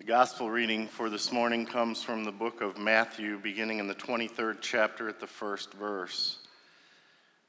The 0.00 0.06
gospel 0.06 0.50
reading 0.50 0.86
for 0.88 1.10
this 1.10 1.30
morning 1.30 1.66
comes 1.66 2.02
from 2.02 2.24
the 2.24 2.32
book 2.32 2.62
of 2.62 2.78
Matthew, 2.78 3.38
beginning 3.38 3.80
in 3.80 3.86
the 3.86 3.94
23rd 3.94 4.56
chapter 4.62 5.10
at 5.10 5.20
the 5.20 5.26
first 5.26 5.74
verse. 5.74 6.38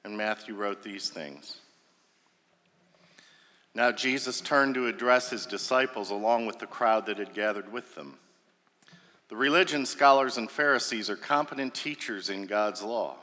And 0.04 0.18
Matthew 0.18 0.54
wrote 0.54 0.84
these 0.84 1.10
things. 1.10 1.60
Now 3.74 3.94
Jesus 3.94 4.42
turned 4.42 4.76
to 4.76 4.88
address 4.88 5.30
his 5.30 5.46
disciples 5.46 6.10
along 6.10 6.46
with 6.46 6.60
the 6.60 6.68
crowd 6.68 7.06
that 7.06 7.20
had 7.20 7.34
gathered 7.34 7.72
with 7.72 7.96
them. 7.96 8.18
The 9.30 9.38
religion 9.38 9.86
scholars 9.86 10.38
and 10.38 10.52
Pharisees 10.52 11.10
are 11.10 11.16
competent 11.16 11.74
teachers 11.74 12.30
in 12.30 12.48
God's 12.48 12.84
law. 12.84 13.16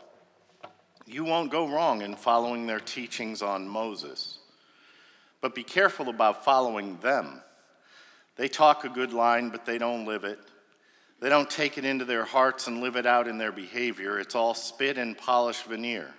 You 1.05 1.25
won't 1.25 1.53
go 1.53 1.69
wrong 1.69 2.01
in 2.01 2.17
following 2.17 2.67
their 2.67 2.81
teachings 2.81 3.43
on 3.43 3.69
Moses, 3.69 4.39
but 5.43 5.55
be 5.55 5.65
careful 5.65 6.09
about 6.09 6.47
following 6.47 6.97
them. 7.03 7.43
They 8.39 8.49
talk 8.49 8.85
a 8.85 8.89
good 8.89 9.13
line, 9.13 9.51
but 9.51 9.67
they 9.67 9.77
don't 9.77 10.07
live 10.07 10.25
it. 10.25 10.39
They 11.21 11.29
don't 11.29 11.51
take 11.51 11.77
it 11.77 11.85
into 11.85 12.05
their 12.05 12.25
hearts 12.25 12.69
and 12.69 12.81
live 12.81 12.95
it 12.95 13.05
out 13.05 13.27
in 13.27 13.37
their 13.37 13.53
behavior. 13.53 14.21
It's 14.21 14.37
all 14.37 14.55
spit 14.55 14.97
and 14.97 15.19
polished 15.19 15.65
veneer. 15.65 16.15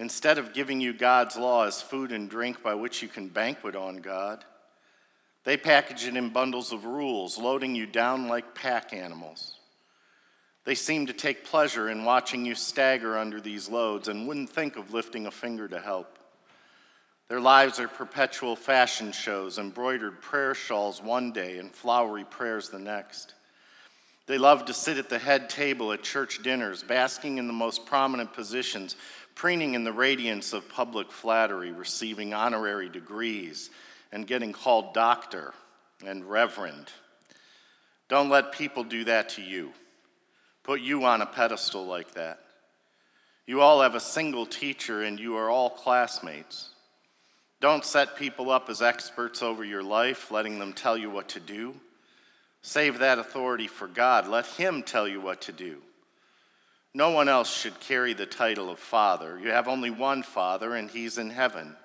Instead 0.00 0.38
of 0.38 0.54
giving 0.54 0.80
you 0.80 0.94
God's 0.94 1.36
law 1.36 1.66
as 1.66 1.82
food 1.82 2.10
and 2.10 2.30
drink 2.30 2.62
by 2.62 2.74
which 2.74 3.02
you 3.02 3.08
can 3.08 3.28
banquet 3.28 3.76
on 3.76 3.98
God, 3.98 4.44
they 5.44 5.58
package 5.58 6.06
it 6.06 6.16
in 6.16 6.30
bundles 6.30 6.72
of 6.72 6.86
rules, 6.86 7.36
loading 7.36 7.74
you 7.74 7.86
down 7.86 8.26
like 8.26 8.54
pack 8.54 8.94
animals. 8.94 9.56
They 10.64 10.74
seem 10.74 11.06
to 11.06 11.12
take 11.12 11.44
pleasure 11.44 11.90
in 11.90 12.04
watching 12.04 12.46
you 12.46 12.54
stagger 12.54 13.18
under 13.18 13.40
these 13.40 13.68
loads 13.68 14.08
and 14.08 14.26
wouldn't 14.26 14.50
think 14.50 14.76
of 14.76 14.94
lifting 14.94 15.26
a 15.26 15.30
finger 15.30 15.68
to 15.68 15.80
help. 15.80 16.17
Their 17.28 17.40
lives 17.40 17.78
are 17.78 17.88
perpetual 17.88 18.56
fashion 18.56 19.12
shows, 19.12 19.58
embroidered 19.58 20.22
prayer 20.22 20.54
shawls 20.54 21.02
one 21.02 21.30
day 21.30 21.58
and 21.58 21.70
flowery 21.70 22.24
prayers 22.24 22.70
the 22.70 22.78
next. 22.78 23.34
They 24.26 24.38
love 24.38 24.64
to 24.66 24.74
sit 24.74 24.98
at 24.98 25.10
the 25.10 25.18
head 25.18 25.50
table 25.50 25.92
at 25.92 26.02
church 26.02 26.42
dinners, 26.42 26.82
basking 26.82 27.38
in 27.38 27.46
the 27.46 27.52
most 27.52 27.86
prominent 27.86 28.32
positions, 28.32 28.96
preening 29.34 29.74
in 29.74 29.84
the 29.84 29.92
radiance 29.92 30.52
of 30.52 30.68
public 30.68 31.12
flattery, 31.12 31.70
receiving 31.70 32.32
honorary 32.32 32.88
degrees, 32.88 33.70
and 34.10 34.26
getting 34.26 34.52
called 34.52 34.94
doctor 34.94 35.52
and 36.04 36.28
reverend. 36.28 36.88
Don't 38.08 38.30
let 38.30 38.52
people 38.52 38.84
do 38.84 39.04
that 39.04 39.30
to 39.30 39.42
you. 39.42 39.72
Put 40.62 40.80
you 40.80 41.04
on 41.04 41.20
a 41.20 41.26
pedestal 41.26 41.86
like 41.86 42.12
that. 42.12 42.40
You 43.46 43.60
all 43.60 43.82
have 43.82 43.94
a 43.94 44.00
single 44.00 44.46
teacher 44.46 45.02
and 45.02 45.18
you 45.18 45.36
are 45.36 45.50
all 45.50 45.70
classmates. 45.70 46.70
Don't 47.60 47.84
set 47.84 48.16
people 48.16 48.50
up 48.50 48.68
as 48.70 48.82
experts 48.82 49.42
over 49.42 49.64
your 49.64 49.82
life, 49.82 50.30
letting 50.30 50.58
them 50.58 50.72
tell 50.72 50.96
you 50.96 51.10
what 51.10 51.28
to 51.30 51.40
do. 51.40 51.74
Save 52.62 52.98
that 52.98 53.18
authority 53.18 53.66
for 53.66 53.88
God. 53.88 54.28
Let 54.28 54.46
Him 54.46 54.82
tell 54.82 55.08
you 55.08 55.20
what 55.20 55.40
to 55.42 55.52
do. 55.52 55.78
No 56.94 57.10
one 57.10 57.28
else 57.28 57.54
should 57.54 57.78
carry 57.80 58.14
the 58.14 58.26
title 58.26 58.70
of 58.70 58.78
Father. 58.78 59.38
You 59.42 59.50
have 59.50 59.68
only 59.68 59.90
one 59.90 60.22
Father, 60.22 60.74
and 60.74 60.90
He's 60.90 61.18
in 61.18 61.30
heaven. 61.30 61.76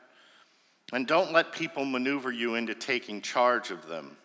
And 0.91 1.07
don't 1.07 1.31
let 1.31 1.51
people 1.51 1.85
maneuver 1.85 2.31
you 2.31 2.55
into 2.55 2.75
taking 2.75 3.21
charge 3.21 3.71
of 3.71 3.87
them. 3.87 4.17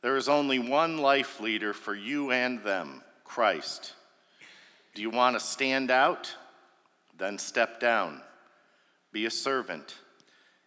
There 0.00 0.16
is 0.16 0.28
only 0.28 0.58
one 0.58 0.98
life 0.98 1.40
leader 1.40 1.72
for 1.72 1.94
you 1.94 2.30
and 2.30 2.62
them 2.62 3.02
Christ. 3.24 3.94
Do 4.94 5.02
you 5.02 5.10
want 5.10 5.36
to 5.36 5.40
stand 5.40 5.90
out? 5.90 6.34
Then 7.18 7.38
step 7.38 7.80
down. 7.80 8.20
Be 9.12 9.26
a 9.26 9.30
servant. 9.30 9.96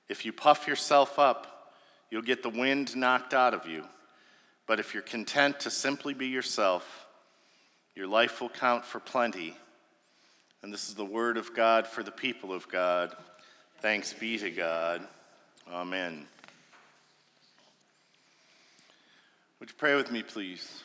If 0.07 0.25
you 0.25 0.31
puff 0.31 0.67
yourself 0.67 1.17
up, 1.17 1.71
you'll 2.11 2.21
get 2.21 2.43
the 2.43 2.49
wind 2.49 2.95
knocked 2.95 3.33
out 3.33 3.53
of 3.53 3.67
you. 3.67 3.83
But 4.67 4.79
if 4.79 4.93
you're 4.93 5.03
content 5.03 5.59
to 5.61 5.69
simply 5.69 6.13
be 6.13 6.27
yourself, 6.27 7.05
your 7.95 8.07
life 8.07 8.41
will 8.41 8.49
count 8.49 8.85
for 8.85 8.99
plenty. 8.99 9.55
And 10.61 10.73
this 10.73 10.89
is 10.89 10.95
the 10.95 11.05
word 11.05 11.37
of 11.37 11.55
God 11.55 11.87
for 11.87 12.03
the 12.03 12.11
people 12.11 12.51
of 12.51 12.67
God. 12.67 13.15
Thanks 13.79 14.13
be 14.13 14.37
to 14.39 14.49
God. 14.49 15.07
Amen. 15.71 16.25
Would 19.59 19.69
you 19.69 19.75
pray 19.77 19.95
with 19.95 20.11
me, 20.11 20.23
please? 20.23 20.83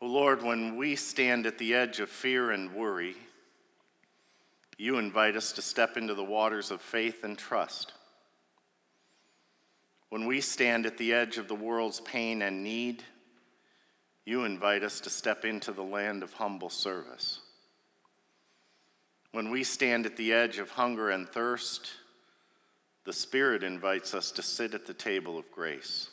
Oh 0.00 0.06
Lord, 0.06 0.42
when 0.42 0.76
we 0.76 0.96
stand 0.96 1.46
at 1.46 1.58
the 1.58 1.74
edge 1.74 1.98
of 2.00 2.10
fear 2.10 2.50
and 2.50 2.74
worry, 2.74 3.16
you 4.78 4.98
invite 4.98 5.36
us 5.36 5.52
to 5.52 5.62
step 5.62 5.96
into 5.96 6.14
the 6.14 6.24
waters 6.24 6.70
of 6.70 6.80
faith 6.80 7.24
and 7.24 7.38
trust. 7.38 7.92
When 10.08 10.26
we 10.26 10.40
stand 10.40 10.86
at 10.86 10.98
the 10.98 11.12
edge 11.12 11.38
of 11.38 11.48
the 11.48 11.54
world's 11.54 12.00
pain 12.00 12.42
and 12.42 12.62
need, 12.62 13.02
you 14.24 14.44
invite 14.44 14.82
us 14.82 15.00
to 15.00 15.10
step 15.10 15.44
into 15.44 15.72
the 15.72 15.82
land 15.82 16.22
of 16.22 16.32
humble 16.32 16.70
service. 16.70 17.40
When 19.32 19.50
we 19.50 19.64
stand 19.64 20.06
at 20.06 20.16
the 20.16 20.32
edge 20.32 20.58
of 20.58 20.70
hunger 20.70 21.10
and 21.10 21.28
thirst, 21.28 21.92
the 23.04 23.12
Spirit 23.12 23.62
invites 23.62 24.14
us 24.14 24.30
to 24.32 24.42
sit 24.42 24.74
at 24.74 24.86
the 24.86 24.94
table 24.94 25.36
of 25.36 25.50
grace. 25.50 26.08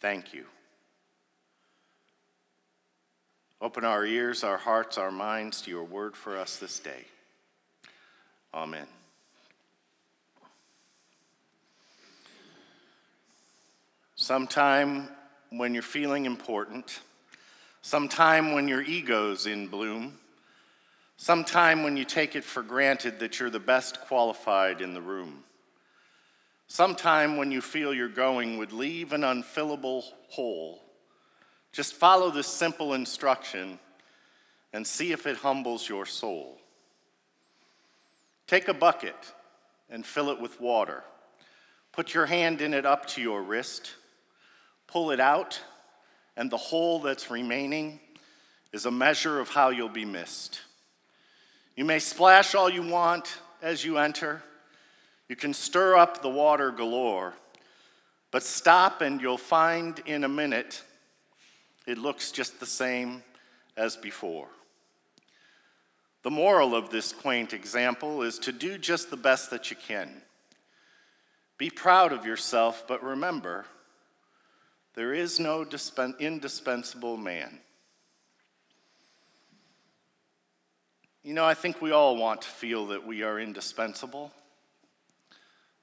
Thank 0.00 0.32
you. 0.32 0.46
Open 3.60 3.84
our 3.84 4.06
ears, 4.06 4.44
our 4.44 4.56
hearts, 4.56 4.98
our 4.98 5.10
minds 5.10 5.62
to 5.62 5.70
your 5.70 5.82
word 5.82 6.16
for 6.16 6.36
us 6.36 6.58
this 6.58 6.78
day. 6.78 7.04
Amen. 8.54 8.86
Sometime 14.14 15.08
when 15.50 15.74
you're 15.74 15.82
feeling 15.82 16.24
important, 16.24 17.00
sometime 17.82 18.52
when 18.52 18.68
your 18.68 18.82
ego's 18.82 19.46
in 19.46 19.66
bloom, 19.66 20.18
sometime 21.16 21.82
when 21.82 21.96
you 21.96 22.04
take 22.04 22.36
it 22.36 22.44
for 22.44 22.62
granted 22.62 23.18
that 23.18 23.40
you're 23.40 23.50
the 23.50 23.58
best 23.58 24.00
qualified 24.02 24.80
in 24.80 24.94
the 24.94 25.00
room, 25.00 25.42
sometime 26.68 27.36
when 27.36 27.50
you 27.50 27.60
feel 27.60 27.92
your 27.92 28.08
going 28.08 28.56
would 28.58 28.72
leave 28.72 29.12
an 29.12 29.22
unfillable 29.22 30.04
hole 30.28 30.80
just 31.72 31.94
follow 31.94 32.30
this 32.30 32.46
simple 32.46 32.94
instruction 32.94 33.78
and 34.72 34.86
see 34.86 35.12
if 35.12 35.26
it 35.26 35.36
humbles 35.36 35.88
your 35.88 36.06
soul. 36.06 36.58
Take 38.46 38.68
a 38.68 38.74
bucket 38.74 39.16
and 39.90 40.04
fill 40.04 40.30
it 40.30 40.40
with 40.40 40.60
water. 40.60 41.04
Put 41.92 42.14
your 42.14 42.26
hand 42.26 42.60
in 42.60 42.74
it 42.74 42.86
up 42.86 43.06
to 43.08 43.20
your 43.20 43.42
wrist. 43.42 43.94
Pull 44.86 45.10
it 45.10 45.20
out, 45.20 45.60
and 46.36 46.50
the 46.50 46.56
hole 46.56 46.98
that's 47.00 47.30
remaining 47.30 48.00
is 48.72 48.86
a 48.86 48.90
measure 48.90 49.40
of 49.40 49.48
how 49.48 49.70
you'll 49.70 49.88
be 49.88 50.04
missed. 50.04 50.60
You 51.76 51.84
may 51.84 51.98
splash 51.98 52.54
all 52.54 52.70
you 52.70 52.82
want 52.82 53.38
as 53.62 53.84
you 53.84 53.98
enter. 53.98 54.42
You 55.28 55.36
can 55.36 55.52
stir 55.52 55.96
up 55.96 56.22
the 56.22 56.30
water 56.30 56.70
galore, 56.70 57.34
but 58.30 58.42
stop 58.42 59.00
and 59.00 59.20
you'll 59.20 59.36
find 59.38 59.98
in 60.06 60.24
a 60.24 60.28
minute 60.28 60.82
it 61.88 61.96
looks 61.96 62.30
just 62.30 62.60
the 62.60 62.66
same 62.66 63.22
as 63.74 63.96
before. 63.96 64.48
The 66.22 66.30
moral 66.30 66.74
of 66.74 66.90
this 66.90 67.14
quaint 67.14 67.54
example 67.54 68.20
is 68.20 68.38
to 68.40 68.52
do 68.52 68.76
just 68.76 69.08
the 69.08 69.16
best 69.16 69.50
that 69.50 69.70
you 69.70 69.76
can. 69.76 70.20
Be 71.56 71.70
proud 71.70 72.12
of 72.12 72.26
yourself, 72.26 72.84
but 72.86 73.02
remember, 73.02 73.64
there 74.96 75.14
is 75.14 75.40
no 75.40 75.66
indispensable 76.20 77.16
man. 77.16 77.58
You 81.22 81.32
know, 81.32 81.46
I 81.46 81.54
think 81.54 81.80
we 81.80 81.90
all 81.90 82.18
want 82.18 82.42
to 82.42 82.48
feel 82.48 82.88
that 82.88 83.06
we 83.06 83.22
are 83.22 83.40
indispensable, 83.40 84.30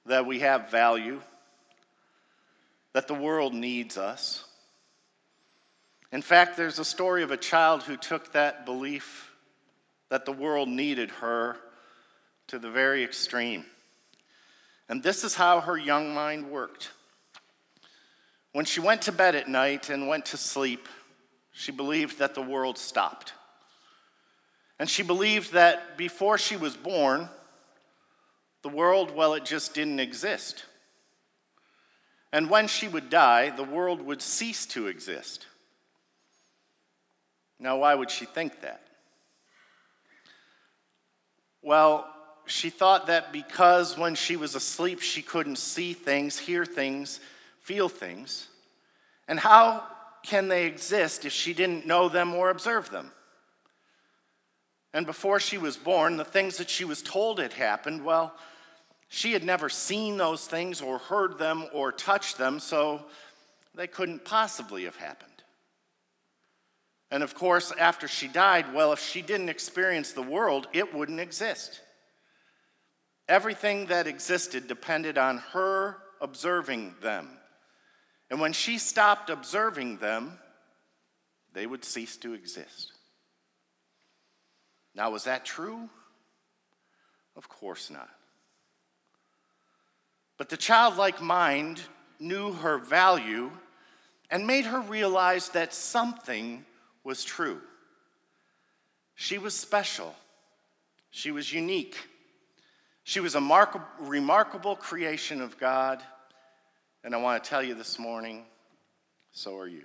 that 0.06 0.24
we 0.24 0.38
have 0.38 0.70
value, 0.70 1.20
that 2.92 3.08
the 3.08 3.14
world 3.14 3.54
needs 3.54 3.98
us. 3.98 4.45
In 6.12 6.22
fact, 6.22 6.56
there's 6.56 6.78
a 6.78 6.84
story 6.84 7.22
of 7.22 7.30
a 7.30 7.36
child 7.36 7.82
who 7.82 7.96
took 7.96 8.32
that 8.32 8.64
belief 8.64 9.32
that 10.08 10.24
the 10.24 10.32
world 10.32 10.68
needed 10.68 11.10
her 11.10 11.56
to 12.48 12.58
the 12.58 12.70
very 12.70 13.02
extreme. 13.02 13.64
And 14.88 15.02
this 15.02 15.24
is 15.24 15.34
how 15.34 15.60
her 15.60 15.76
young 15.76 16.14
mind 16.14 16.50
worked. 16.50 16.90
When 18.52 18.64
she 18.64 18.80
went 18.80 19.02
to 19.02 19.12
bed 19.12 19.34
at 19.34 19.48
night 19.48 19.90
and 19.90 20.08
went 20.08 20.26
to 20.26 20.36
sleep, 20.36 20.88
she 21.52 21.72
believed 21.72 22.18
that 22.18 22.34
the 22.34 22.42
world 22.42 22.78
stopped. 22.78 23.32
And 24.78 24.88
she 24.88 25.02
believed 25.02 25.52
that 25.54 25.96
before 25.96 26.38
she 26.38 26.56
was 26.56 26.76
born, 26.76 27.28
the 28.62 28.68
world, 28.68 29.14
well, 29.14 29.34
it 29.34 29.44
just 29.44 29.74
didn't 29.74 30.00
exist. 30.00 30.64
And 32.32 32.50
when 32.50 32.68
she 32.68 32.88
would 32.88 33.10
die, 33.10 33.50
the 33.50 33.64
world 33.64 34.02
would 34.02 34.20
cease 34.20 34.66
to 34.66 34.86
exist. 34.86 35.46
Now, 37.58 37.78
why 37.78 37.94
would 37.94 38.10
she 38.10 38.24
think 38.24 38.60
that? 38.60 38.82
Well, 41.62 42.06
she 42.46 42.70
thought 42.70 43.08
that 43.08 43.32
because 43.32 43.98
when 43.98 44.14
she 44.14 44.36
was 44.36 44.54
asleep, 44.54 45.00
she 45.00 45.22
couldn't 45.22 45.56
see 45.56 45.92
things, 45.94 46.38
hear 46.38 46.64
things, 46.64 47.20
feel 47.60 47.88
things. 47.88 48.48
And 49.26 49.40
how 49.40 49.84
can 50.22 50.48
they 50.48 50.66
exist 50.66 51.24
if 51.24 51.32
she 51.32 51.54
didn't 51.54 51.86
know 51.86 52.08
them 52.08 52.34
or 52.34 52.50
observe 52.50 52.90
them? 52.90 53.10
And 54.92 55.04
before 55.04 55.40
she 55.40 55.58
was 55.58 55.76
born, 55.76 56.16
the 56.16 56.24
things 56.24 56.56
that 56.58 56.70
she 56.70 56.84
was 56.84 57.02
told 57.02 57.38
had 57.38 57.52
happened, 57.52 58.04
well, 58.04 58.34
she 59.08 59.32
had 59.32 59.44
never 59.44 59.68
seen 59.68 60.16
those 60.16 60.46
things 60.46 60.80
or 60.80 60.98
heard 60.98 61.38
them 61.38 61.66
or 61.72 61.92
touched 61.92 62.38
them, 62.38 62.60
so 62.60 63.04
they 63.74 63.86
couldn't 63.86 64.24
possibly 64.24 64.84
have 64.84 64.96
happened. 64.96 65.35
And 67.10 67.22
of 67.22 67.34
course, 67.34 67.72
after 67.78 68.08
she 68.08 68.28
died, 68.28 68.74
well, 68.74 68.92
if 68.92 69.00
she 69.00 69.22
didn't 69.22 69.48
experience 69.48 70.12
the 70.12 70.22
world, 70.22 70.66
it 70.72 70.94
wouldn't 70.94 71.20
exist. 71.20 71.80
Everything 73.28 73.86
that 73.86 74.06
existed 74.06 74.66
depended 74.66 75.18
on 75.18 75.38
her 75.52 75.98
observing 76.20 76.94
them. 77.02 77.28
And 78.30 78.40
when 78.40 78.52
she 78.52 78.78
stopped 78.78 79.30
observing 79.30 79.98
them, 79.98 80.38
they 81.52 81.66
would 81.66 81.84
cease 81.84 82.16
to 82.18 82.34
exist. 82.34 82.92
Now, 84.94 85.10
was 85.10 85.24
that 85.24 85.44
true? 85.44 85.88
Of 87.36 87.48
course 87.48 87.90
not. 87.90 88.08
But 90.38 90.48
the 90.48 90.56
childlike 90.56 91.20
mind 91.20 91.80
knew 92.18 92.52
her 92.52 92.78
value 92.78 93.50
and 94.30 94.46
made 94.46 94.66
her 94.66 94.80
realize 94.80 95.50
that 95.50 95.72
something 95.72 96.64
was 97.06 97.22
true. 97.22 97.60
She 99.14 99.38
was 99.38 99.54
special, 99.54 100.14
she 101.10 101.30
was 101.30 101.50
unique, 101.50 101.96
she 103.04 103.20
was 103.20 103.36
a 103.36 103.40
mar- 103.40 103.88
remarkable 104.00 104.76
creation 104.76 105.40
of 105.40 105.56
God. 105.58 106.02
And 107.04 107.14
I 107.14 107.18
want 107.18 107.42
to 107.42 107.48
tell 107.48 107.62
you 107.62 107.74
this 107.74 108.00
morning 108.00 108.44
so 109.30 109.56
are 109.58 109.68
you. 109.68 109.84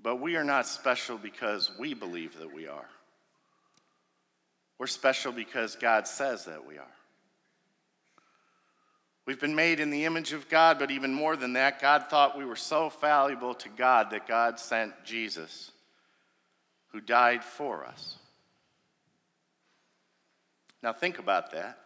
But 0.00 0.16
we 0.20 0.36
are 0.36 0.44
not 0.44 0.68
special 0.68 1.18
because 1.18 1.72
we 1.80 1.94
believe 1.94 2.38
that 2.38 2.54
we 2.54 2.68
are. 2.68 2.88
We're 4.78 4.86
special 4.86 5.32
because 5.32 5.74
God 5.74 6.06
says 6.06 6.44
that 6.44 6.64
we 6.64 6.78
are. 6.78 6.95
We've 9.26 9.40
been 9.40 9.56
made 9.56 9.80
in 9.80 9.90
the 9.90 10.04
image 10.04 10.32
of 10.32 10.48
God, 10.48 10.78
but 10.78 10.92
even 10.92 11.12
more 11.12 11.34
than 11.34 11.54
that, 11.54 11.82
God 11.82 12.04
thought 12.08 12.38
we 12.38 12.44
were 12.44 12.54
so 12.54 12.92
valuable 13.00 13.54
to 13.54 13.68
God 13.68 14.10
that 14.10 14.28
God 14.28 14.60
sent 14.60 14.92
Jesus, 15.04 15.72
who 16.92 17.00
died 17.00 17.42
for 17.42 17.84
us. 17.84 18.16
Now, 20.80 20.92
think 20.92 21.18
about 21.18 21.50
that. 21.50 21.76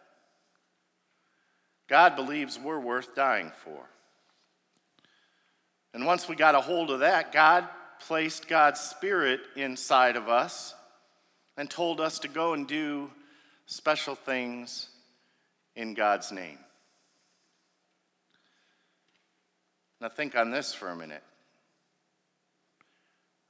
God 1.89 2.15
believes 2.15 2.59
we're 2.59 2.79
worth 2.79 3.15
dying 3.15 3.53
for. 3.65 3.89
And 5.95 6.05
once 6.05 6.29
we 6.29 6.37
got 6.37 6.55
a 6.55 6.61
hold 6.61 6.91
of 6.91 7.01
that, 7.01 7.33
God 7.33 7.67
placed 8.01 8.49
God's 8.49 8.81
Spirit 8.81 9.41
inside 9.57 10.17
of 10.17 10.29
us 10.29 10.75
and 11.57 11.71
told 11.71 12.01
us 12.01 12.19
to 12.21 12.29
go 12.29 12.53
and 12.53 12.69
do 12.69 13.11
special 13.65 14.15
things 14.15 14.89
in 15.75 15.95
God's 15.95 16.31
name. 16.31 16.59
Now, 20.01 20.09
think 20.09 20.37
on 20.37 20.51
this 20.51 20.73
for 20.73 20.89
a 20.89 20.97
minute. 20.97 21.23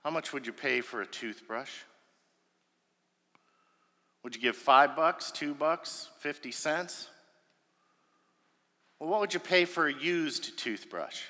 How 0.03 0.11
much 0.11 0.33
would 0.33 0.47
you 0.47 0.53
pay 0.53 0.81
for 0.81 1.01
a 1.01 1.07
toothbrush? 1.07 1.71
Would 4.23 4.35
you 4.35 4.41
give 4.41 4.57
five 4.57 4.97
bucks, 4.97 5.31
two 5.31 5.55
bucks, 5.55 6.09
50 6.19 6.51
cents? 6.51 7.09
Well, 8.99 9.09
what 9.09 9.21
would 9.21 9.33
you 9.35 9.41
pay 9.41 9.65
for 9.65 9.87
a 9.87 9.93
used 9.93 10.59
toothbrush? 10.59 11.23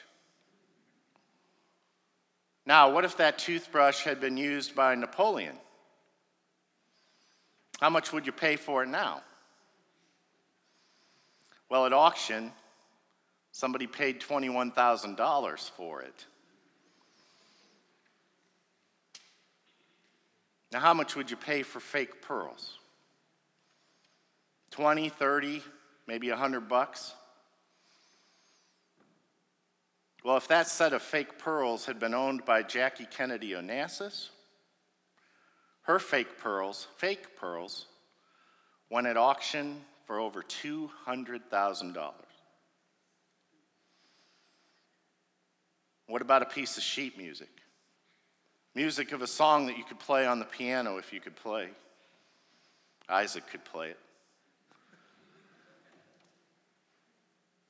Now, 2.67 2.91
what 2.93 3.05
if 3.05 3.17
that 3.19 3.39
toothbrush 3.39 4.03
had 4.03 4.21
been 4.21 4.37
used 4.37 4.75
by 4.75 4.95
Napoleon? 4.95 5.57
How 7.81 7.91
much 7.91 8.13
would 8.13 8.27
you 8.27 8.33
pay 8.33 8.57
for 8.57 8.83
it 8.83 8.89
now? 8.89 9.23
Well, 11.69 11.87
at 11.87 11.93
auction, 11.93 12.53
Somebody 13.53 13.87
paid 13.87 14.21
$21,000 14.21 15.71
for 15.71 16.03
it. 16.03 16.27
Now, 20.73 20.81
how 20.81 20.95
much 20.95 21.17
would 21.17 21.31
you 21.31 21.37
pay 21.37 21.63
for 21.63 21.81
fake 21.81 22.23
pearls? 22.23 22.79
20, 24.71 25.09
30, 25.09 25.63
maybe 26.07 26.31
100 26.31 26.69
bucks? 26.69 27.13
Well, 30.23 30.37
if 30.37 30.47
that 30.49 30.69
set 30.69 30.93
of 30.93 31.03
fake 31.03 31.39
pearls 31.39 31.87
had 31.87 31.99
been 31.99 32.15
owned 32.15 32.45
by 32.45 32.63
Jackie 32.63 33.07
Kennedy 33.11 33.53
Onassis, 33.53 34.29
her 35.83 35.99
fake 35.99 36.39
pearls, 36.39 36.87
fake 36.99 37.37
pearls, 37.37 37.87
went 38.91 39.07
at 39.07 39.17
auction 39.17 39.81
for 40.07 40.21
over 40.21 40.43
$200,000. 40.43 42.13
What 46.11 46.23
about 46.23 46.43
a 46.43 46.47
piece 46.47 46.77
of 46.77 46.83
sheet 46.83 47.17
music? 47.17 47.49
Music 48.75 49.13
of 49.13 49.23
a 49.23 49.29
song 49.29 49.67
that 49.67 49.79
you 49.79 49.85
could 49.85 50.01
play 50.01 50.27
on 50.27 50.41
the 50.41 50.45
piano 50.45 50.97
if 50.97 51.13
you 51.13 51.21
could 51.21 51.37
play. 51.37 51.69
Isaac 53.09 53.45
could 53.49 53.65
play 53.65 53.91
it. 53.91 53.99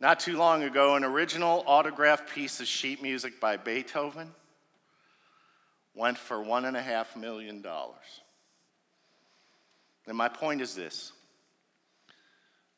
Not 0.01 0.21
too 0.21 0.39
long 0.39 0.63
ago, 0.63 0.95
an 0.97 1.05
original 1.05 1.63
autographed 1.67 2.31
piece 2.35 2.61
of 2.61 2.67
sheet 2.67 3.03
music 3.03 3.41
by 3.41 3.59
Beethoven 3.59 4.31
went 5.95 6.17
for 6.17 6.41
one 6.41 6.65
and 6.65 6.79
a 6.79 6.83
half 6.83 7.15
million 7.15 7.61
dollars. 7.61 8.23
And 10.07 10.17
my 10.17 10.29
point 10.29 10.63
is 10.63 10.75
this 10.75 11.13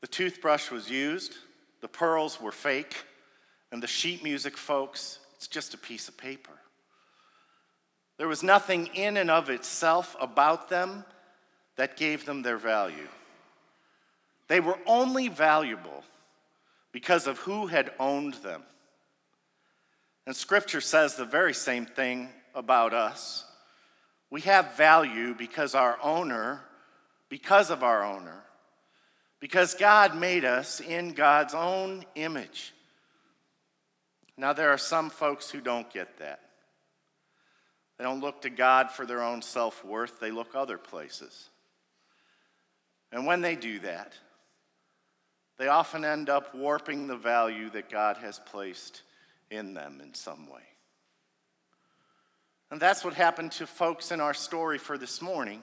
the 0.00 0.08
toothbrush 0.08 0.72
was 0.72 0.90
used, 0.90 1.36
the 1.80 1.88
pearls 1.88 2.40
were 2.40 2.50
fake, 2.50 2.96
and 3.70 3.80
the 3.80 3.86
sheet 3.86 4.24
music 4.24 4.56
folks 4.56 5.20
it's 5.42 5.48
just 5.48 5.74
a 5.74 5.78
piece 5.78 6.06
of 6.06 6.16
paper. 6.16 6.52
There 8.16 8.28
was 8.28 8.44
nothing 8.44 8.86
in 8.94 9.16
and 9.16 9.28
of 9.28 9.50
itself 9.50 10.14
about 10.20 10.68
them 10.68 11.04
that 11.74 11.96
gave 11.96 12.24
them 12.24 12.42
their 12.42 12.58
value. 12.58 13.08
They 14.46 14.60
were 14.60 14.78
only 14.86 15.26
valuable 15.26 16.04
because 16.92 17.26
of 17.26 17.38
who 17.38 17.66
had 17.66 17.90
owned 17.98 18.34
them. 18.34 18.62
And 20.28 20.36
scripture 20.36 20.80
says 20.80 21.16
the 21.16 21.24
very 21.24 21.54
same 21.54 21.86
thing 21.86 22.28
about 22.54 22.94
us. 22.94 23.44
We 24.30 24.42
have 24.42 24.76
value 24.76 25.34
because 25.34 25.74
our 25.74 25.98
owner, 26.04 26.60
because 27.28 27.68
of 27.68 27.82
our 27.82 28.04
owner, 28.04 28.44
because 29.40 29.74
God 29.74 30.16
made 30.16 30.44
us 30.44 30.78
in 30.78 31.14
God's 31.14 31.52
own 31.52 32.04
image. 32.14 32.72
Now, 34.36 34.52
there 34.52 34.70
are 34.70 34.78
some 34.78 35.10
folks 35.10 35.50
who 35.50 35.60
don't 35.60 35.92
get 35.92 36.18
that. 36.18 36.40
They 37.98 38.04
don't 38.04 38.20
look 38.20 38.42
to 38.42 38.50
God 38.50 38.90
for 38.90 39.06
their 39.06 39.22
own 39.22 39.42
self 39.42 39.84
worth, 39.84 40.18
they 40.20 40.30
look 40.30 40.54
other 40.54 40.78
places. 40.78 41.48
And 43.12 43.26
when 43.26 43.42
they 43.42 43.56
do 43.56 43.78
that, 43.80 44.14
they 45.58 45.68
often 45.68 46.04
end 46.04 46.30
up 46.30 46.54
warping 46.54 47.06
the 47.06 47.16
value 47.16 47.68
that 47.70 47.90
God 47.90 48.16
has 48.16 48.38
placed 48.38 49.02
in 49.50 49.74
them 49.74 50.00
in 50.02 50.14
some 50.14 50.48
way. 50.48 50.62
And 52.70 52.80
that's 52.80 53.04
what 53.04 53.12
happened 53.12 53.52
to 53.52 53.66
folks 53.66 54.10
in 54.10 54.20
our 54.20 54.32
story 54.32 54.78
for 54.78 54.96
this 54.96 55.20
morning. 55.20 55.62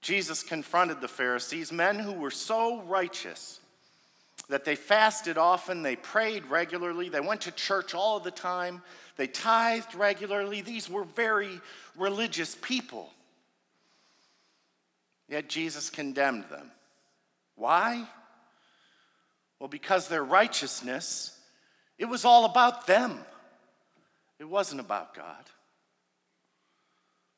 Jesus 0.00 0.42
confronted 0.42 1.02
the 1.02 1.08
Pharisees, 1.08 1.70
men 1.70 1.98
who 1.98 2.12
were 2.12 2.30
so 2.30 2.82
righteous 2.82 3.60
that 4.48 4.64
they 4.64 4.76
fasted 4.76 5.38
often, 5.38 5.82
they 5.82 5.96
prayed 5.96 6.46
regularly, 6.46 7.08
they 7.08 7.20
went 7.20 7.42
to 7.42 7.50
church 7.50 7.94
all 7.94 8.20
the 8.20 8.30
time, 8.30 8.82
they 9.16 9.26
tithed 9.26 9.94
regularly. 9.94 10.60
These 10.60 10.90
were 10.90 11.04
very 11.04 11.60
religious 11.96 12.56
people. 12.60 13.10
Yet 15.28 15.48
Jesus 15.48 15.88
condemned 15.88 16.44
them. 16.50 16.70
Why? 17.56 18.06
Well, 19.58 19.68
because 19.68 20.08
their 20.08 20.24
righteousness, 20.24 21.38
it 21.98 22.06
was 22.06 22.24
all 22.24 22.44
about 22.44 22.86
them. 22.86 23.18
It 24.38 24.44
wasn't 24.44 24.80
about 24.80 25.14
God. 25.14 25.44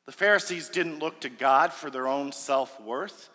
The 0.05 0.11
Pharisees 0.11 0.69
didn't 0.69 0.99
look 0.99 1.21
to 1.21 1.29
God 1.29 1.71
for 1.71 1.89
their 1.89 2.07
own 2.07 2.31
self 2.31 2.79
worth, 2.81 3.29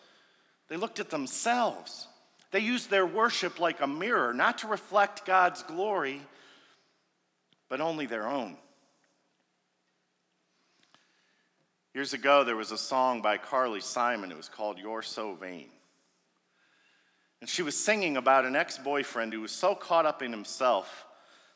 they 0.69 0.77
looked 0.77 1.01
at 1.01 1.11
themselves. 1.11 2.09
They 2.53 2.61
used 2.61 2.91
their 2.91 3.07
worship 3.07 3.59
like 3.59 3.81
a 3.81 3.87
mirror, 3.87 4.33
not 4.33 4.59
to 4.59 4.69
reflect 4.69 5.25
God's 5.27 5.63
glory, 5.63 6.21
but 7.69 7.81
only 7.81 8.07
their 8.07 8.29
own. 8.29 8.57
Years 11.95 12.13
ago, 12.13 12.45
there 12.45 12.57
was 12.57 12.71
a 12.71 12.79
song 12.79 13.23
by 13.23 13.39
Carly 13.39 13.81
Simon. 13.81 14.31
It 14.31 14.37
was 14.37 14.49
called 14.49 14.79
You're 14.79 15.03
So 15.03 15.35
Vain. 15.35 15.69
And 17.41 17.49
she 17.49 17.63
was 17.63 17.77
singing 17.77 18.17
about 18.17 18.45
an 18.45 18.55
ex 18.55 18.79
boyfriend 18.79 19.33
who 19.33 19.41
was 19.41 19.51
so 19.51 19.75
caught 19.75 20.07
up 20.07 20.23
in 20.23 20.31
himself 20.31 21.07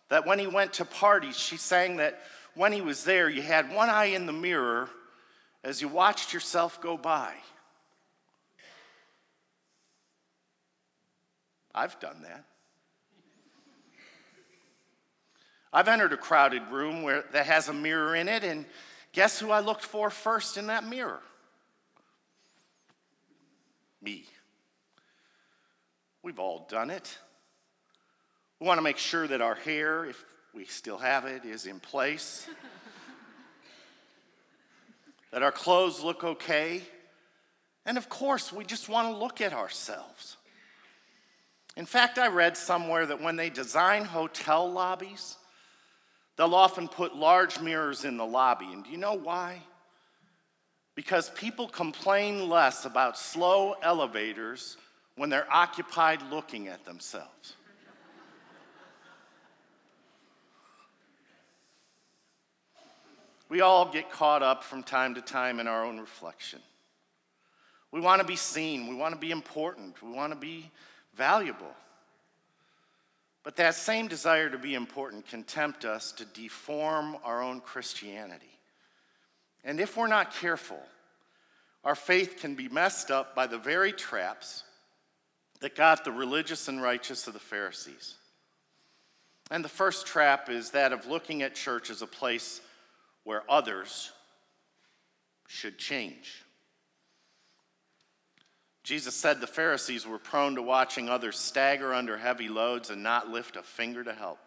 that 0.09 0.27
when 0.27 0.39
he 0.39 0.47
went 0.47 0.73
to 0.75 0.85
parties, 0.85 1.39
she 1.39 1.57
sang 1.57 1.97
that 1.99 2.21
when 2.55 2.73
he 2.73 2.81
was 2.81 3.05
there, 3.05 3.29
you 3.29 3.43
had 3.43 3.73
one 3.73 3.91
eye 3.91 4.07
in 4.07 4.27
the 4.27 4.33
mirror 4.33 4.89
as 5.63 5.83
you 5.83 5.89
watched 5.89 6.33
yourself 6.33 6.81
go 6.81 6.97
by. 6.97 7.35
I've 11.77 12.01
done 12.01 12.23
that. 12.23 12.45
I've 15.73 15.89
entered 15.89 16.15
a 16.15 16.17
crowded 16.17 16.63
room 16.71 17.03
where 17.03 17.25
that 17.33 17.45
has 17.47 17.69
a 17.69 17.75
mirror 17.75 18.17
in 18.17 18.29
it, 18.29 18.45
and 18.45 18.65
guess 19.13 19.39
who 19.39 19.51
I 19.51 19.61
looked 19.61 19.85
for 19.85 20.09
first 20.09 20.57
in 20.57 20.69
that 20.69 20.85
mirror? 20.89 21.21
Me. 24.01 24.25
We've 26.23 26.39
all 26.39 26.67
done 26.71 26.89
it. 26.89 27.19
We 28.59 28.67
want 28.67 28.79
to 28.79 28.83
make 28.83 28.97
sure 28.97 29.29
that 29.29 29.43
our 29.43 29.55
hair, 29.55 30.07
if 30.07 30.25
we 30.55 30.65
still 30.65 30.97
have 30.97 31.27
it, 31.27 31.45
is 31.45 31.67
in 31.67 31.79
place, 31.79 32.49
that 35.31 35.43
our 35.43 35.53
clothes 35.53 36.03
look 36.03 36.25
okay, 36.25 36.81
and 37.85 37.99
of 37.99 38.09
course, 38.09 38.51
we 38.51 38.65
just 38.65 38.89
want 38.89 39.09
to 39.09 39.17
look 39.17 39.43
at 39.43 39.53
ourselves. 39.53 40.39
In 41.77 41.85
fact, 41.85 42.19
I 42.19 42.29
read 42.29 42.57
somewhere 42.57 43.05
that 43.07 43.21
when 43.21 43.37
they 43.37 43.51
design 43.51 44.05
hotel 44.05 44.71
lobbies, 44.71 45.37
they'll 46.37 46.55
often 46.55 46.89
put 46.89 47.15
large 47.15 47.61
mirrors 47.61 48.05
in 48.05 48.17
the 48.17 48.25
lobby. 48.25 48.67
And 48.73 48.83
do 48.83 48.91
you 48.91 48.97
know 48.97 49.15
why? 49.15 49.61
Because 50.95 51.29
people 51.31 51.69
complain 51.69 52.49
less 52.49 52.87
about 52.87 53.19
slow 53.19 53.75
elevators 53.83 54.79
when 55.17 55.29
they're 55.29 55.51
occupied 55.53 56.23
looking 56.31 56.69
at 56.69 56.85
themselves. 56.87 57.55
We 63.49 63.61
all 63.61 63.93
get 63.93 64.11
caught 64.11 64.43
up 64.43 64.65
from 64.65 64.83
time 64.83 65.15
to 65.15 65.21
time 65.21 65.61
in 65.61 65.69
our 65.69 65.85
own 65.85 66.01
reflection. 66.01 66.61
We 67.93 68.01
want 68.01 68.21
to 68.21 68.27
be 68.27 68.37
seen, 68.37 68.89
we 68.89 68.95
want 68.95 69.15
to 69.15 69.21
be 69.21 69.31
important, 69.31 70.03
we 70.03 70.11
want 70.11 70.33
to 70.33 70.39
be 70.39 70.71
valuable. 71.17 71.75
But 73.43 73.57
that 73.57 73.75
same 73.75 74.09
desire 74.09 74.51
to 74.51 74.59
be 74.59 74.75
important 74.75 75.29
can 75.29 75.45
tempt 75.45 75.85
us 75.85 76.13
to 76.13 76.25
deform 76.25 77.17
our 77.25 77.43
own 77.43 77.61
Christianity. 77.61 78.59
And 79.65 79.81
if 79.81 79.97
we're 79.97 80.09
not 80.09 80.35
careful, 80.35 80.81
our 81.85 81.95
faith 81.95 82.39
can 82.41 82.55
be 82.55 82.69
messed 82.69 83.11
up 83.11 83.35
by 83.35 83.47
the 83.47 83.59
very 83.59 83.93
traps 83.93 84.65
that 85.61 85.77
got 85.77 86.05
the 86.05 86.13
religious 86.13 86.69
and 86.69 86.83
righteous 86.83 87.27
of 87.27 87.33
the 87.33 87.39
Pharisees. 87.39 88.17
And 89.51 89.65
the 89.65 89.69
first 89.69 90.07
trap 90.07 90.51
is 90.51 90.71
that 90.71 90.93
of 90.93 91.07
looking 91.07 91.43
at 91.43 91.55
church 91.55 91.89
as 91.89 92.03
a 92.03 92.07
place 92.07 92.61
where 93.23 93.45
others 93.49 94.11
should 95.47 95.79
change. 95.79 96.43
Jesus 98.87 99.17
said 99.17 99.41
the 99.41 99.49
Pharisees 99.49 100.07
were 100.07 100.17
prone 100.17 100.55
to 100.55 100.63
watching 100.63 101.09
others 101.09 101.37
stagger 101.37 101.93
under 101.93 102.17
heavy 102.17 102.49
loads 102.49 102.89
and 102.89 103.03
not 103.03 103.29
lift 103.29 103.57
a 103.57 103.63
finger 103.65 104.05
to 104.05 104.13
help. 104.13 104.39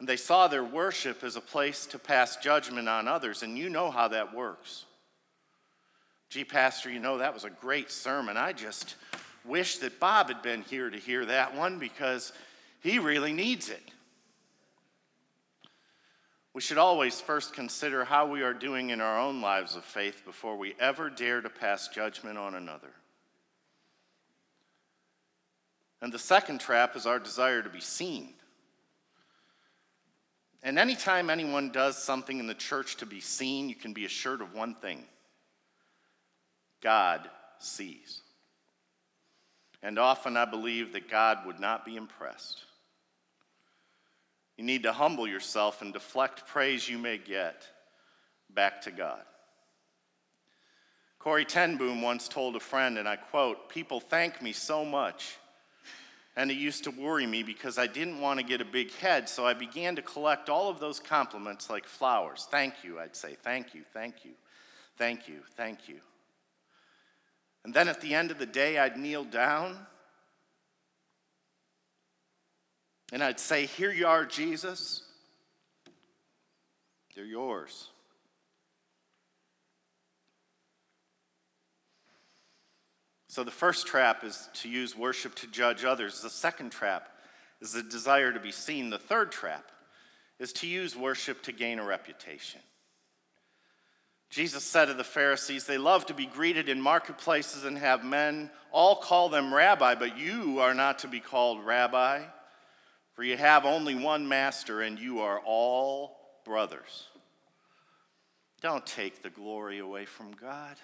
And 0.00 0.08
they 0.08 0.16
saw 0.16 0.48
their 0.48 0.64
worship 0.64 1.22
as 1.22 1.36
a 1.36 1.40
place 1.40 1.86
to 1.86 2.00
pass 2.00 2.38
judgment 2.38 2.88
on 2.88 3.06
others, 3.06 3.44
and 3.44 3.56
you 3.56 3.70
know 3.70 3.92
how 3.92 4.08
that 4.08 4.34
works. 4.34 4.86
Gee, 6.30 6.42
Pastor, 6.42 6.90
you 6.90 6.98
know, 6.98 7.18
that 7.18 7.32
was 7.32 7.44
a 7.44 7.50
great 7.50 7.92
sermon. 7.92 8.36
I 8.36 8.52
just 8.52 8.96
wish 9.44 9.76
that 9.78 10.00
Bob 10.00 10.26
had 10.26 10.42
been 10.42 10.62
here 10.62 10.90
to 10.90 10.98
hear 10.98 11.24
that 11.26 11.56
one 11.56 11.78
because 11.78 12.32
he 12.80 12.98
really 12.98 13.32
needs 13.32 13.70
it. 13.70 13.82
We 16.52 16.60
should 16.60 16.78
always 16.78 17.20
first 17.20 17.54
consider 17.54 18.04
how 18.04 18.26
we 18.26 18.42
are 18.42 18.52
doing 18.52 18.90
in 18.90 19.00
our 19.00 19.18
own 19.18 19.40
lives 19.40 19.76
of 19.76 19.84
faith 19.84 20.22
before 20.24 20.56
we 20.56 20.74
ever 20.80 21.08
dare 21.08 21.40
to 21.40 21.48
pass 21.48 21.88
judgment 21.88 22.38
on 22.38 22.54
another. 22.54 22.90
And 26.02 26.12
the 26.12 26.18
second 26.18 26.60
trap 26.60 26.96
is 26.96 27.06
our 27.06 27.18
desire 27.18 27.62
to 27.62 27.68
be 27.68 27.80
seen. 27.80 28.34
And 30.62 30.78
anytime 30.78 31.30
anyone 31.30 31.70
does 31.70 31.96
something 31.96 32.38
in 32.38 32.46
the 32.46 32.54
church 32.54 32.96
to 32.96 33.06
be 33.06 33.20
seen, 33.20 33.68
you 33.68 33.74
can 33.74 33.92
be 33.92 34.04
assured 34.04 34.40
of 34.40 34.54
one 34.54 34.74
thing 34.74 35.04
God 36.82 37.28
sees. 37.58 38.22
And 39.82 39.98
often 39.98 40.36
I 40.36 40.44
believe 40.44 40.92
that 40.92 41.10
God 41.10 41.46
would 41.46 41.60
not 41.60 41.84
be 41.84 41.96
impressed. 41.96 42.64
You 44.60 44.66
need 44.66 44.82
to 44.82 44.92
humble 44.92 45.26
yourself 45.26 45.80
and 45.80 45.90
deflect 45.90 46.46
praise 46.46 46.86
you 46.86 46.98
may 46.98 47.16
get 47.16 47.66
back 48.54 48.82
to 48.82 48.90
God. 48.90 49.22
Corrie 51.18 51.46
ten 51.46 51.78
Boom 51.78 52.02
once 52.02 52.28
told 52.28 52.56
a 52.56 52.60
friend, 52.60 52.98
and 52.98 53.08
I 53.08 53.16
quote, 53.16 53.70
People 53.70 54.00
thank 54.00 54.42
me 54.42 54.52
so 54.52 54.84
much, 54.84 55.38
and 56.36 56.50
it 56.50 56.58
used 56.58 56.84
to 56.84 56.90
worry 56.90 57.26
me 57.26 57.42
because 57.42 57.78
I 57.78 57.86
didn't 57.86 58.20
want 58.20 58.38
to 58.38 58.44
get 58.44 58.60
a 58.60 58.66
big 58.66 58.92
head, 58.96 59.30
so 59.30 59.46
I 59.46 59.54
began 59.54 59.96
to 59.96 60.02
collect 60.02 60.50
all 60.50 60.68
of 60.68 60.78
those 60.78 61.00
compliments 61.00 61.70
like 61.70 61.86
flowers. 61.86 62.46
Thank 62.50 62.84
you, 62.84 63.00
I'd 63.00 63.16
say. 63.16 63.38
Thank 63.42 63.74
you, 63.74 63.84
thank 63.94 64.26
you, 64.26 64.32
thank 64.98 65.26
you, 65.26 65.38
thank 65.56 65.88
you. 65.88 66.00
And 67.64 67.72
then 67.72 67.88
at 67.88 68.02
the 68.02 68.14
end 68.14 68.30
of 68.30 68.38
the 68.38 68.44
day, 68.44 68.76
I'd 68.76 68.98
kneel 68.98 69.24
down 69.24 69.86
and 73.12 73.22
I'd 73.22 73.40
say, 73.40 73.66
Here 73.66 73.92
you 73.92 74.06
are, 74.06 74.24
Jesus. 74.24 75.02
They're 77.14 77.24
yours. 77.24 77.88
So 83.28 83.44
the 83.44 83.50
first 83.50 83.86
trap 83.86 84.24
is 84.24 84.48
to 84.54 84.68
use 84.68 84.96
worship 84.96 85.36
to 85.36 85.46
judge 85.46 85.84
others. 85.84 86.20
The 86.20 86.30
second 86.30 86.70
trap 86.70 87.08
is 87.60 87.72
the 87.72 87.82
desire 87.82 88.32
to 88.32 88.40
be 88.40 88.50
seen. 88.50 88.90
The 88.90 88.98
third 88.98 89.30
trap 89.30 89.70
is 90.40 90.52
to 90.54 90.66
use 90.66 90.96
worship 90.96 91.42
to 91.42 91.52
gain 91.52 91.78
a 91.78 91.84
reputation. 91.84 92.60
Jesus 94.30 94.64
said 94.64 94.86
to 94.86 94.94
the 94.94 95.04
Pharisees, 95.04 95.64
They 95.64 95.78
love 95.78 96.06
to 96.06 96.14
be 96.14 96.26
greeted 96.26 96.68
in 96.68 96.80
marketplaces 96.80 97.64
and 97.64 97.76
have 97.78 98.04
men 98.04 98.50
all 98.72 98.96
call 98.96 99.28
them 99.28 99.52
rabbi, 99.52 99.94
but 99.94 100.16
you 100.16 100.60
are 100.60 100.74
not 100.74 101.00
to 101.00 101.08
be 101.08 101.20
called 101.20 101.64
rabbi, 101.64 102.22
for 103.20 103.24
you 103.24 103.36
have 103.36 103.66
only 103.66 103.94
one 103.94 104.26
master 104.26 104.80
and 104.80 104.98
you 104.98 105.20
are 105.20 105.42
all 105.44 106.16
brothers. 106.42 107.08
Don't 108.62 108.86
take 108.86 109.22
the 109.22 109.28
glory 109.28 109.78
away 109.78 110.06
from 110.06 110.32
God. 110.32 110.74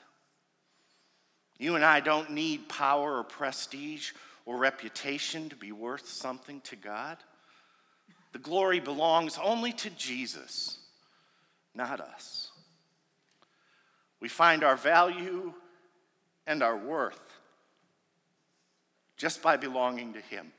You 1.58 1.76
and 1.76 1.82
I 1.82 2.00
don't 2.00 2.32
need 2.32 2.68
power 2.68 3.16
or 3.16 3.24
prestige 3.24 4.12
or 4.44 4.58
reputation 4.58 5.48
to 5.48 5.56
be 5.56 5.72
worth 5.72 6.10
something 6.10 6.60
to 6.64 6.76
God. 6.76 7.16
The 8.32 8.38
glory 8.38 8.80
belongs 8.80 9.38
only 9.42 9.72
to 9.72 9.88
Jesus, 9.88 10.76
not 11.74 12.02
us. 12.02 12.50
We 14.20 14.28
find 14.28 14.62
our 14.62 14.76
value 14.76 15.54
and 16.46 16.62
our 16.62 16.76
worth 16.76 17.32
just 19.16 19.40
by 19.40 19.56
belonging 19.56 20.12
to 20.12 20.20
Him. 20.20 20.52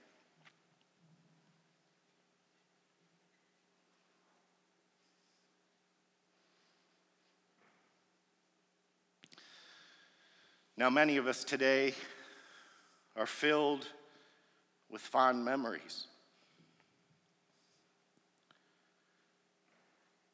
Now, 10.80 10.92
many 10.92 11.18
of 11.18 11.26
us 11.26 11.44
today 11.44 11.96
are 13.16 13.26
filled 13.26 13.88
with 14.92 15.02
fond 15.02 15.44
memories. 15.44 16.06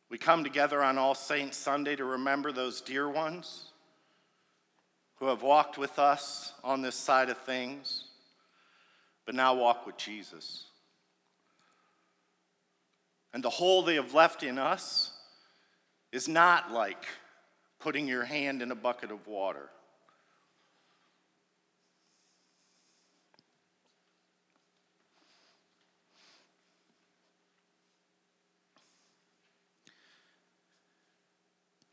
We 0.10 0.18
come 0.18 0.44
together 0.44 0.84
on 0.84 0.98
All 0.98 1.16
Saints 1.16 1.56
Sunday 1.56 1.96
to 1.96 2.04
remember 2.04 2.52
those 2.52 2.82
dear 2.82 3.10
ones 3.10 3.68
who 5.16 5.28
have 5.28 5.42
walked 5.42 5.78
with 5.78 5.98
us 5.98 6.52
on 6.62 6.82
this 6.82 6.96
side 6.96 7.30
of 7.30 7.38
things, 7.38 8.04
but 9.26 9.36
now 9.36 9.54
walk 9.54 9.86
with 9.86 9.96
Jesus. 9.96 10.66
And 13.34 13.42
the 13.42 13.50
hole 13.50 13.82
they 13.82 13.96
have 13.96 14.14
left 14.14 14.44
in 14.44 14.60
us 14.60 15.14
is 16.12 16.28
not 16.28 16.70
like 16.70 17.06
putting 17.80 18.10
your 18.10 18.26
hand 18.26 18.62
in 18.62 18.72
a 18.72 18.76
bucket 18.76 19.10
of 19.10 19.26
water. 19.26 19.70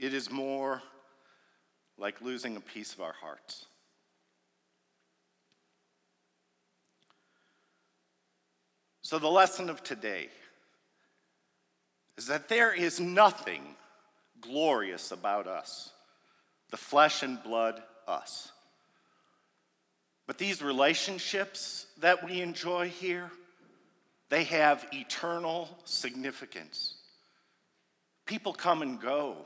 It 0.01 0.15
is 0.15 0.31
more 0.31 0.83
like 1.99 2.23
losing 2.23 2.57
a 2.57 2.61
piece 2.61 2.95
of 2.95 3.03
our 3.03 3.13
hearts. 3.13 3.67
So, 9.03 9.19
the 9.19 9.29
lesson 9.29 9.69
of 9.69 9.83
today 9.83 10.29
is 12.17 12.29
that 12.29 12.49
there 12.49 12.73
is 12.73 12.99
nothing 12.99 13.63
glorious 14.41 15.13
about 15.13 15.47
us, 15.47 15.91
the 16.71 16.79
flesh 16.79 17.23
and 17.23 17.43
blood 17.43 17.83
us. 18.09 18.53
But 20.27 20.39
these 20.39 20.63
relationships 20.63 21.87
that 21.99 22.25
we 22.25 22.41
enjoy 22.41 22.89
here, 22.89 23.31
they 24.31 24.45
have 24.45 24.87
eternal 24.93 25.69
significance. 25.85 26.95
People 28.25 28.55
come 28.55 28.81
and 28.81 28.99
go, 29.01 29.45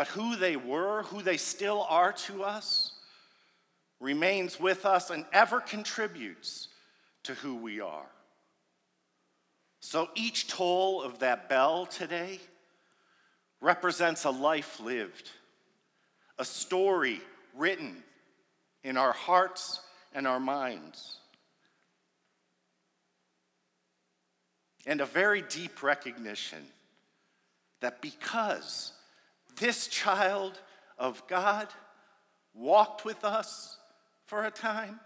but 0.00 0.08
who 0.08 0.34
they 0.34 0.56
were, 0.56 1.02
who 1.02 1.20
they 1.20 1.36
still 1.36 1.84
are 1.90 2.10
to 2.10 2.42
us, 2.42 2.92
remains 4.00 4.58
with 4.58 4.86
us 4.86 5.10
and 5.10 5.26
ever 5.30 5.60
contributes 5.60 6.68
to 7.22 7.34
who 7.34 7.54
we 7.54 7.82
are. 7.82 8.06
So 9.80 10.08
each 10.14 10.48
toll 10.48 11.02
of 11.02 11.18
that 11.18 11.50
bell 11.50 11.84
today 11.84 12.40
represents 13.60 14.24
a 14.24 14.30
life 14.30 14.80
lived, 14.80 15.28
a 16.38 16.46
story 16.46 17.20
written 17.54 18.02
in 18.82 18.96
our 18.96 19.12
hearts 19.12 19.82
and 20.14 20.26
our 20.26 20.40
minds, 20.40 21.18
and 24.86 25.02
a 25.02 25.04
very 25.04 25.42
deep 25.42 25.82
recognition 25.82 26.64
that 27.82 28.00
because 28.00 28.94
this 29.60 29.86
child 29.86 30.58
of 30.98 31.22
God 31.28 31.68
walked 32.54 33.04
with 33.04 33.24
us 33.24 33.78
for 34.26 34.44
a 34.44 34.50
time, 34.50 34.98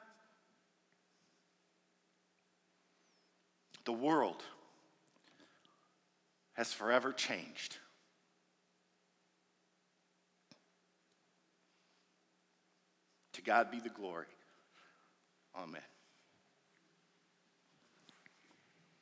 the 3.85 3.93
world 3.93 4.43
has 6.55 6.73
forever 6.73 7.13
changed. 7.13 7.77
To 13.35 13.43
God 13.43 13.71
be 13.71 13.81
the 13.81 13.91
glory. 13.91 14.27
Amen. 15.57 15.83